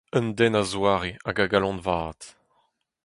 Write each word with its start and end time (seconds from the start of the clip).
Un 0.17 0.25
den 0.37 0.53
a-zoare 0.61 1.11
hag 1.25 1.37
a-galon-vat. 1.43 2.21